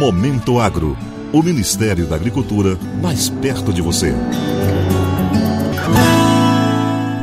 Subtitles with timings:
[0.00, 0.96] Momento Agro.
[1.30, 4.14] O Ministério da Agricultura mais perto de você.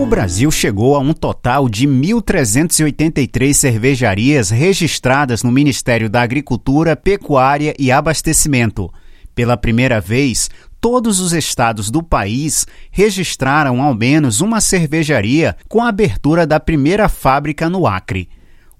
[0.00, 7.74] O Brasil chegou a um total de 1.383 cervejarias registradas no Ministério da Agricultura, Pecuária
[7.78, 8.90] e Abastecimento.
[9.34, 10.48] Pela primeira vez,
[10.80, 17.06] todos os estados do país registraram ao menos uma cervejaria com a abertura da primeira
[17.06, 18.30] fábrica no Acre.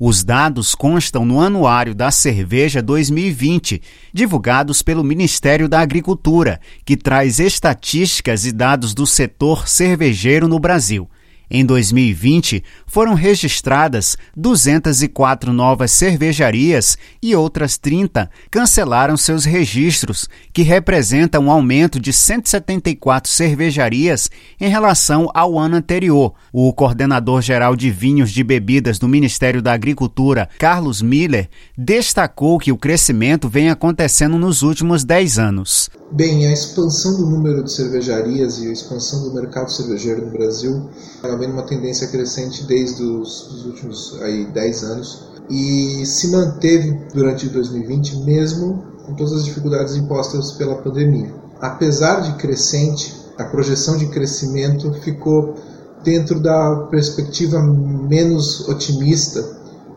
[0.04, 3.80] Os dados constam no Anuário da Cerveja 2020,
[4.12, 11.08] divulgados pelo Ministério da Agricultura, que traz estatísticas e dados do setor cervejeiro no Brasil.
[11.54, 21.38] Em 2020, foram registradas 204 novas cervejarias e outras 30 cancelaram seus registros, que representa
[21.38, 26.32] um aumento de 174 cervejarias em relação ao ano anterior.
[26.50, 32.78] O coordenador-geral de vinhos de bebidas do Ministério da Agricultura, Carlos Miller, destacou que o
[32.78, 35.90] crescimento vem acontecendo nos últimos 10 anos.
[36.14, 40.90] Bem, a expansão do número de cervejarias e a expansão do mercado cervejeiro no Brasil
[41.24, 47.00] ela vem numa tendência crescente desde os, os últimos aí, 10 anos e se manteve
[47.14, 51.34] durante 2020 mesmo com todas as dificuldades impostas pela pandemia.
[51.62, 55.54] Apesar de crescente, a projeção de crescimento ficou
[56.04, 59.42] dentro da perspectiva menos otimista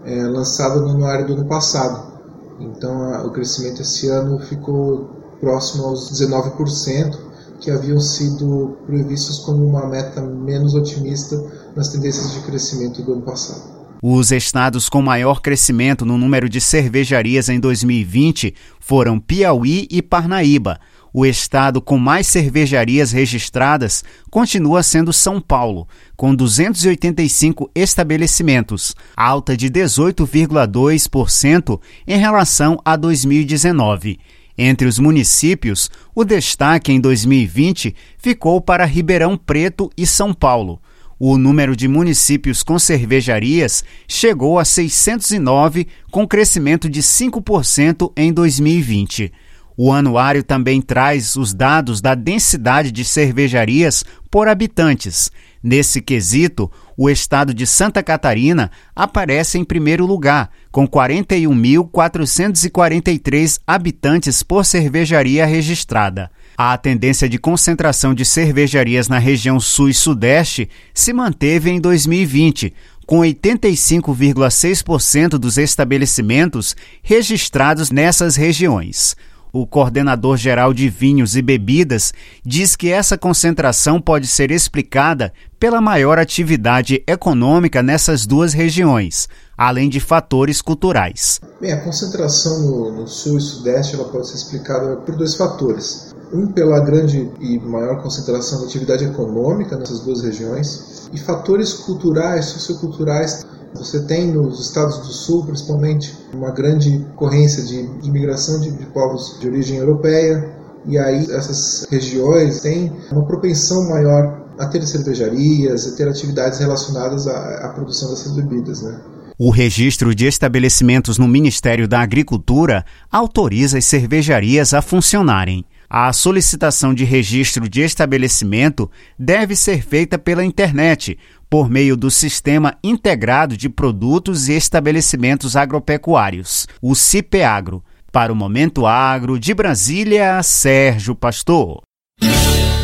[0.06, 2.16] é, lançada no anuário do ano passado.
[2.58, 7.18] Então, a, o crescimento esse ano ficou próximo aos 19%,
[7.60, 11.44] que haviam sido previstos como uma meta menos otimista
[11.76, 13.74] nas tendências de crescimento do ano passado.
[14.02, 20.80] Os estados com maior crescimento no número de cervejarias em 2020 foram Piauí e Parnaíba.
[21.12, 29.70] O estado com mais cervejarias registradas continua sendo São Paulo, com 285 estabelecimentos, alta de
[29.70, 34.20] 18,2% em relação a 2019.
[34.58, 40.80] Entre os municípios, o destaque em 2020 ficou para Ribeirão Preto e São Paulo.
[41.20, 49.32] O número de municípios com cervejarias chegou a 609, com crescimento de 5% em 2020.
[49.78, 55.32] O anuário também traz os dados da densidade de cervejarias por habitantes.
[55.62, 64.64] Nesse quesito, o estado de Santa Catarina aparece em primeiro lugar, com 41.443 habitantes por
[64.66, 66.30] cervejaria registrada.
[66.58, 72.74] A tendência de concentração de cervejarias na região sul e sudeste se manteve em 2020,
[73.06, 79.16] com 85,6% dos estabelecimentos registrados nessas regiões
[79.62, 82.14] o coordenador geral de vinhos e bebidas,
[82.46, 89.88] diz que essa concentração pode ser explicada pela maior atividade econômica nessas duas regiões, além
[89.88, 91.40] de fatores culturais.
[91.62, 96.14] Bem, a concentração no, no sul e sudeste ela pode ser explicada por dois fatores.
[96.34, 102.46] Um, pela grande e maior concentração da atividade econômica nessas duas regiões, e fatores culturais,
[102.46, 108.86] socioculturais você tem nos estados do sul, principalmente, uma grande corrência de imigração de, de
[108.88, 110.54] povos de origem europeia,
[110.86, 117.28] e aí essas regiões têm uma propensão maior a ter cervejarias, a ter atividades relacionadas
[117.28, 119.00] à, à produção dessas bebidas, né?
[119.38, 125.66] O registro de estabelecimentos no Ministério da Agricultura autoriza as cervejarias a funcionarem.
[125.90, 131.18] A solicitação de registro de estabelecimento deve ser feita pela internet,
[131.56, 137.82] por meio do Sistema Integrado de Produtos e Estabelecimentos Agropecuários, o CIPEAGRO.
[138.12, 141.82] Para o Momento Agro, de Brasília, Sérgio Pastor.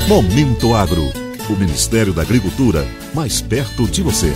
[0.08, 1.04] Momento Agro,
[1.50, 4.34] o Ministério da Agricultura, mais perto de você.